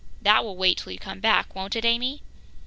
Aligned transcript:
That 0.23 0.43
will 0.43 0.57
wait 0.57 0.79
till 0.79 0.91
you 0.91 0.97
come 0.97 1.19
back, 1.19 1.53
won't 1.53 1.75
it, 1.75 1.85
Amy?" 1.85 2.23